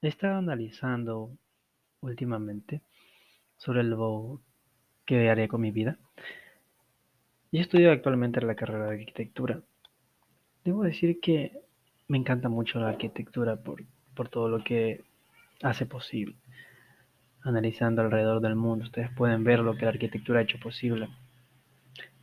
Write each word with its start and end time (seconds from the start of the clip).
He 0.00 0.06
estado 0.06 0.38
analizando 0.38 1.36
últimamente 2.00 2.82
sobre 3.56 3.82
lo 3.82 4.40
que 5.04 5.28
haré 5.28 5.48
con 5.48 5.60
mi 5.60 5.72
vida. 5.72 5.98
Yo 7.50 7.60
estudio 7.60 7.90
actualmente 7.90 8.40
la 8.40 8.54
carrera 8.54 8.86
de 8.86 9.00
arquitectura. 9.00 9.60
Debo 10.64 10.84
decir 10.84 11.18
que 11.18 11.62
me 12.06 12.16
encanta 12.16 12.48
mucho 12.48 12.78
la 12.78 12.90
arquitectura 12.90 13.56
por, 13.56 13.82
por 14.14 14.28
todo 14.28 14.48
lo 14.48 14.62
que 14.62 15.02
hace 15.62 15.84
posible. 15.84 16.36
Analizando 17.42 18.02
alrededor 18.02 18.40
del 18.40 18.54
mundo, 18.54 18.84
ustedes 18.84 19.10
pueden 19.16 19.42
ver 19.42 19.58
lo 19.58 19.74
que 19.74 19.84
la 19.84 19.90
arquitectura 19.90 20.38
ha 20.38 20.42
hecho 20.42 20.60
posible. 20.60 21.08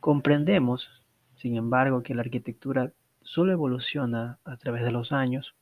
Comprendemos, 0.00 0.88
sin 1.34 1.56
embargo, 1.56 2.02
que 2.02 2.14
la 2.14 2.22
arquitectura 2.22 2.92
solo 3.20 3.52
evoluciona 3.52 4.38
a 4.44 4.56
través 4.56 4.82
de 4.82 4.92
los 4.92 5.12
años 5.12 5.54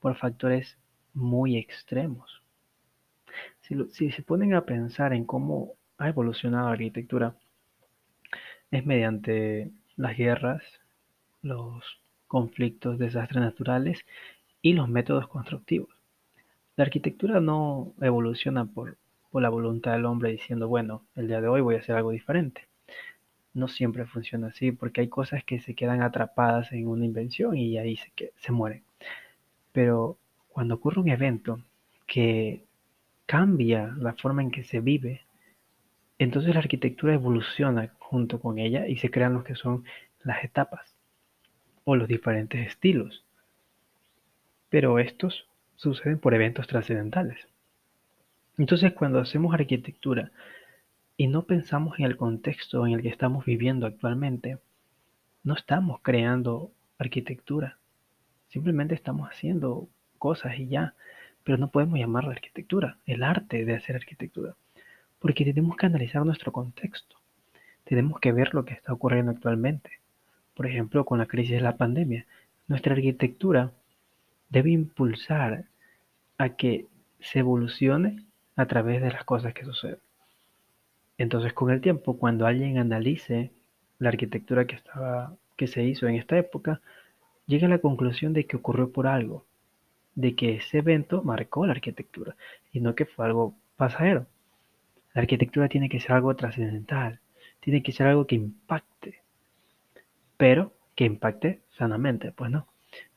por 0.00 0.16
factores 0.16 0.78
muy 1.18 1.56
extremos. 1.56 2.42
Si, 3.60 4.10
se 4.10 4.22
ponen 4.22 4.54
a 4.54 4.64
pensar 4.64 5.12
en 5.12 5.24
cómo 5.24 5.74
ha 5.98 6.08
evolucionado 6.08 6.68
la 6.68 6.72
arquitectura, 6.72 7.36
es 8.70 8.86
mediante 8.86 9.70
las 9.96 10.16
guerras, 10.16 10.62
los 11.42 11.84
conflictos, 12.26 12.98
desastres 12.98 13.42
naturales 13.42 14.04
y 14.62 14.72
los 14.72 14.88
métodos 14.88 15.28
constructivos. 15.28 15.90
La 16.76 16.84
arquitectura 16.84 17.40
no 17.40 17.92
evoluciona 18.00 18.64
por, 18.64 18.96
la 19.32 19.48
voluntad 19.50 19.92
del 19.92 20.06
hombre 20.06 20.32
diciendo, 20.32 20.68
bueno, 20.68 21.04
el 21.14 21.28
día 21.28 21.40
de 21.40 21.48
hoy 21.48 21.60
voy 21.60 21.74
a 21.74 21.78
hacer 21.78 21.96
algo 21.96 22.10
diferente. 22.10 22.66
No 23.54 23.68
siempre 23.68 24.06
funciona 24.06 24.48
así 24.48 24.72
porque 24.72 25.02
hay 25.02 25.08
cosas 25.08 25.44
que 25.44 25.60
se 25.60 25.74
quedan 25.74 26.02
atrapadas 26.02 26.72
en 26.72 26.86
una 26.88 27.04
invención 27.04 27.56
y 27.56 27.78
ahí 27.78 27.96
se, 27.96 28.32
se 28.36 28.52
mueren. 28.52 28.82
Pero 29.72 30.18
cuando 30.58 30.74
ocurre 30.74 31.00
un 31.00 31.08
evento 31.08 31.60
que 32.04 32.64
cambia 33.26 33.94
la 33.96 34.14
forma 34.14 34.42
en 34.42 34.50
que 34.50 34.64
se 34.64 34.80
vive, 34.80 35.20
entonces 36.18 36.52
la 36.52 36.58
arquitectura 36.58 37.14
evoluciona 37.14 37.94
junto 38.00 38.40
con 38.40 38.58
ella 38.58 38.88
y 38.88 38.96
se 38.96 39.08
crean 39.08 39.34
lo 39.34 39.44
que 39.44 39.54
son 39.54 39.84
las 40.24 40.42
etapas 40.42 40.96
o 41.84 41.94
los 41.94 42.08
diferentes 42.08 42.66
estilos. 42.66 43.24
Pero 44.68 44.98
estos 44.98 45.46
suceden 45.76 46.18
por 46.18 46.34
eventos 46.34 46.66
trascendentales. 46.66 47.38
Entonces 48.56 48.92
cuando 48.94 49.20
hacemos 49.20 49.54
arquitectura 49.54 50.32
y 51.16 51.28
no 51.28 51.44
pensamos 51.44 52.00
en 52.00 52.04
el 52.04 52.16
contexto 52.16 52.84
en 52.84 52.94
el 52.94 53.02
que 53.02 53.10
estamos 53.10 53.44
viviendo 53.44 53.86
actualmente, 53.86 54.58
no 55.44 55.54
estamos 55.54 56.00
creando 56.02 56.72
arquitectura, 56.98 57.78
simplemente 58.48 58.96
estamos 58.96 59.28
haciendo 59.30 59.88
cosas 60.18 60.58
y 60.58 60.68
ya, 60.68 60.94
pero 61.44 61.56
no 61.56 61.70
podemos 61.70 61.98
llamarla 61.98 62.32
arquitectura, 62.32 62.98
el 63.06 63.22
arte 63.22 63.64
de 63.64 63.74
hacer 63.74 63.96
arquitectura, 63.96 64.54
porque 65.18 65.44
tenemos 65.44 65.76
que 65.76 65.86
analizar 65.86 66.24
nuestro 66.26 66.52
contexto, 66.52 67.16
tenemos 67.84 68.20
que 68.20 68.32
ver 68.32 68.54
lo 68.54 68.64
que 68.64 68.74
está 68.74 68.92
ocurriendo 68.92 69.32
actualmente. 69.32 70.00
Por 70.54 70.66
ejemplo, 70.66 71.04
con 71.04 71.18
la 71.18 71.26
crisis 71.26 71.52
de 71.52 71.60
la 71.62 71.76
pandemia, 71.76 72.26
nuestra 72.66 72.92
arquitectura 72.92 73.72
debe 74.50 74.70
impulsar 74.70 75.64
a 76.36 76.50
que 76.50 76.86
se 77.20 77.38
evolucione 77.38 78.24
a 78.56 78.66
través 78.66 79.00
de 79.00 79.10
las 79.10 79.24
cosas 79.24 79.54
que 79.54 79.64
suceden. 79.64 80.00
Entonces, 81.16 81.52
con 81.52 81.70
el 81.70 81.80
tiempo, 81.80 82.18
cuando 82.18 82.46
alguien 82.46 82.78
analice 82.78 83.50
la 83.98 84.10
arquitectura 84.10 84.66
que 84.66 84.76
estaba 84.76 85.34
que 85.56 85.66
se 85.66 85.82
hizo 85.82 86.06
en 86.06 86.14
esta 86.14 86.38
época, 86.38 86.80
llega 87.46 87.66
a 87.66 87.70
la 87.70 87.80
conclusión 87.80 88.32
de 88.32 88.46
que 88.46 88.56
ocurrió 88.56 88.92
por 88.92 89.08
algo, 89.08 89.44
de 90.18 90.34
que 90.34 90.56
ese 90.56 90.78
evento 90.78 91.22
marcó 91.22 91.64
la 91.64 91.74
arquitectura 91.74 92.34
y 92.72 92.80
no 92.80 92.96
que 92.96 93.06
fue 93.06 93.24
algo 93.24 93.54
pasajero. 93.76 94.26
La 95.14 95.22
arquitectura 95.22 95.68
tiene 95.68 95.88
que 95.88 96.00
ser 96.00 96.10
algo 96.10 96.34
trascendental, 96.34 97.20
tiene 97.60 97.84
que 97.84 97.92
ser 97.92 98.08
algo 98.08 98.26
que 98.26 98.34
impacte, 98.34 99.22
pero 100.36 100.72
que 100.96 101.04
impacte 101.04 101.60
sanamente, 101.70 102.32
pues 102.32 102.50
no, 102.50 102.66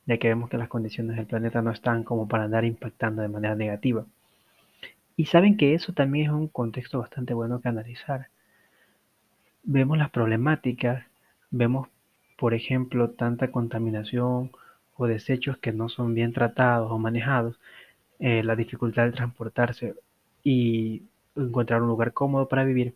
ya 0.05 0.19
que 0.19 0.27
vemos 0.27 0.47
que 0.51 0.59
las 0.59 0.69
condiciones 0.69 1.15
del 1.15 1.25
planeta 1.25 1.63
no 1.63 1.71
están 1.71 2.03
como 2.03 2.27
para 2.27 2.43
andar 2.43 2.65
impactando 2.65 3.23
de 3.23 3.29
manera 3.29 3.55
negativa. 3.55 4.05
Y 5.17 5.25
saben 5.25 5.57
que 5.57 5.73
eso 5.73 5.93
también 5.93 6.27
es 6.27 6.31
un 6.31 6.49
contexto 6.49 6.99
bastante 6.99 7.33
bueno 7.33 7.61
que 7.61 7.69
analizar. 7.69 8.27
Vemos 9.63 9.97
las 9.97 10.11
problemáticas, 10.11 11.03
vemos, 11.49 11.87
por 12.37 12.53
ejemplo, 12.53 13.09
tanta 13.09 13.51
contaminación, 13.51 14.51
o 15.01 15.07
desechos 15.07 15.57
que 15.57 15.71
no 15.71 15.89
son 15.89 16.13
bien 16.13 16.31
tratados 16.33 16.91
o 16.91 16.99
manejados, 16.99 17.59
eh, 18.19 18.43
la 18.43 18.55
dificultad 18.55 19.05
de 19.05 19.13
transportarse 19.13 19.95
y 20.43 21.03
encontrar 21.35 21.81
un 21.81 21.87
lugar 21.87 22.13
cómodo 22.13 22.47
para 22.47 22.63
vivir. 22.63 22.93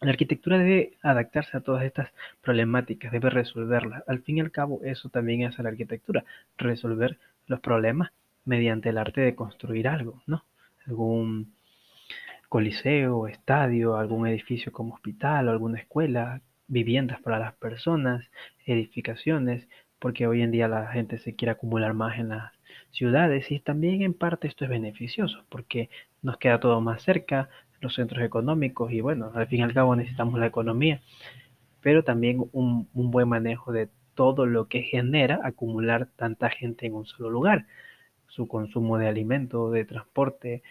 La 0.00 0.10
arquitectura 0.12 0.58
debe 0.58 0.96
adaptarse 1.02 1.56
a 1.58 1.60
todas 1.60 1.84
estas 1.84 2.08
problemáticas, 2.40 3.12
debe 3.12 3.28
resolverlas. 3.28 4.02
Al 4.08 4.22
fin 4.22 4.38
y 4.38 4.40
al 4.40 4.50
cabo, 4.50 4.80
eso 4.82 5.10
también 5.10 5.42
es 5.42 5.58
la 5.58 5.68
arquitectura, 5.68 6.24
resolver 6.56 7.18
los 7.46 7.60
problemas 7.60 8.12
mediante 8.46 8.88
el 8.88 8.98
arte 8.98 9.20
de 9.20 9.34
construir 9.34 9.88
algo, 9.88 10.22
¿no? 10.26 10.44
Algún 10.86 11.52
coliseo, 12.48 13.28
estadio, 13.28 13.96
algún 13.96 14.26
edificio 14.26 14.72
como 14.72 14.94
hospital 14.94 15.48
alguna 15.48 15.78
escuela, 15.78 16.40
viviendas 16.66 17.20
para 17.20 17.38
las 17.38 17.54
personas, 17.54 18.30
edificaciones, 18.64 19.68
porque 20.00 20.26
hoy 20.26 20.42
en 20.42 20.50
día 20.50 20.66
la 20.66 20.88
gente 20.88 21.18
se 21.18 21.36
quiere 21.36 21.52
acumular 21.52 21.94
más 21.94 22.18
en 22.18 22.30
las 22.30 22.52
ciudades 22.90 23.50
y 23.52 23.60
también 23.60 24.02
en 24.02 24.14
parte 24.14 24.48
esto 24.48 24.64
es 24.64 24.70
beneficioso 24.70 25.44
porque 25.48 25.90
nos 26.22 26.38
queda 26.38 26.58
todo 26.58 26.80
más 26.80 27.02
cerca, 27.02 27.48
los 27.80 27.94
centros 27.94 28.22
económicos 28.24 28.92
y 28.92 29.00
bueno, 29.00 29.30
al 29.34 29.46
fin 29.46 29.60
y 29.60 29.62
al 29.62 29.74
cabo 29.74 29.94
necesitamos 29.94 30.40
la 30.40 30.46
economía, 30.46 31.00
pero 31.80 32.02
también 32.02 32.44
un, 32.52 32.88
buen 32.92 33.28
manejo 33.28 33.72
de 33.72 33.88
todo 34.14 34.46
lo 34.46 34.68
que 34.68 34.82
genera 34.82 35.40
acumular 35.44 36.08
tanta 36.16 36.50
gente 36.50 36.86
en 36.86 36.94
un 36.94 37.06
solo 37.06 37.30
lugar, 37.30 37.66
su 38.26 38.48
consumo 38.48 38.98
de 38.98 39.08
alimento, 39.08 39.70
de 39.70 39.84
transporte, 39.84 40.62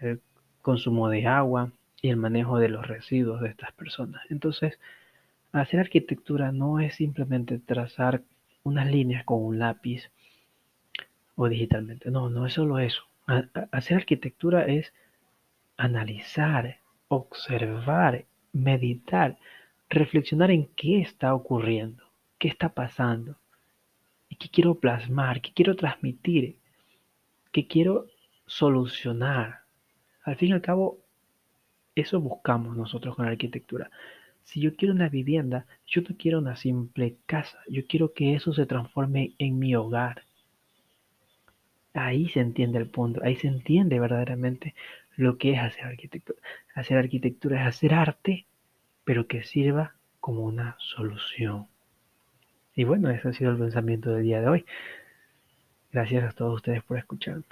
el 0.00 0.20
consumo 0.62 1.08
de 1.08 1.26
agua 1.26 1.72
y 2.00 2.10
el 2.10 2.16
manejo 2.16 2.58
de 2.58 2.68
los 2.68 2.86
residuos 2.86 3.40
de 3.40 3.48
estas 3.48 3.72
personas. 3.72 4.22
Entonces, 4.30 4.78
hacer 5.52 5.80
arquitectura 5.80 6.52
no 6.52 6.80
es 6.80 6.94
simplemente 6.96 7.58
trazar 7.58 8.22
unas 8.64 8.90
líneas 8.90 9.24
con 9.24 9.42
un 9.42 9.58
lápiz 9.58 10.10
o 11.36 11.48
digitalmente. 11.48 12.10
No, 12.10 12.28
no 12.28 12.46
es 12.46 12.54
solo 12.54 12.78
eso. 12.78 13.02
Hacer 13.70 13.98
arquitectura 13.98 14.66
es 14.66 14.92
analizar, 15.76 16.78
observar, 17.08 18.24
meditar, 18.52 19.38
reflexionar 19.88 20.50
en 20.50 20.66
qué 20.74 21.00
está 21.00 21.34
ocurriendo, 21.34 22.04
qué 22.38 22.48
está 22.48 22.70
pasando, 22.70 23.36
qué 24.38 24.48
quiero 24.48 24.74
plasmar, 24.76 25.40
qué 25.40 25.52
quiero 25.52 25.76
transmitir, 25.76 26.58
qué 27.52 27.66
quiero 27.66 28.06
solucionar. 28.46 29.60
Al 30.22 30.36
fin 30.36 30.50
y 30.50 30.52
al 30.52 30.62
cabo, 30.62 30.98
eso 31.94 32.20
buscamos 32.20 32.76
nosotros 32.76 33.14
con 33.14 33.26
la 33.26 33.32
arquitectura. 33.32 33.90
Si 34.44 34.60
yo 34.60 34.76
quiero 34.76 34.94
una 34.94 35.08
vivienda, 35.08 35.66
yo 35.86 36.02
no 36.02 36.16
quiero 36.16 36.38
una 36.38 36.56
simple 36.56 37.16
casa, 37.26 37.58
yo 37.68 37.86
quiero 37.86 38.12
que 38.12 38.34
eso 38.34 38.52
se 38.52 38.66
transforme 38.66 39.34
en 39.38 39.58
mi 39.58 39.74
hogar. 39.74 40.22
Ahí 41.94 42.28
se 42.28 42.40
entiende 42.40 42.78
el 42.78 42.88
punto, 42.88 43.20
ahí 43.24 43.36
se 43.36 43.48
entiende 43.48 43.98
verdaderamente 44.00 44.74
lo 45.16 45.38
que 45.38 45.52
es 45.52 45.60
hacer 45.60 45.84
arquitectura. 45.84 46.38
Hacer 46.74 46.98
arquitectura 46.98 47.62
es 47.62 47.66
hacer 47.68 47.94
arte, 47.94 48.46
pero 49.04 49.26
que 49.26 49.44
sirva 49.44 49.94
como 50.20 50.42
una 50.42 50.76
solución. 50.78 51.68
Y 52.74 52.84
bueno, 52.84 53.10
ese 53.10 53.28
ha 53.28 53.32
sido 53.32 53.52
el 53.52 53.58
pensamiento 53.58 54.10
del 54.10 54.24
día 54.24 54.40
de 54.40 54.48
hoy. 54.48 54.64
Gracias 55.92 56.24
a 56.24 56.36
todos 56.36 56.56
ustedes 56.56 56.82
por 56.82 56.98
escucharme. 56.98 57.44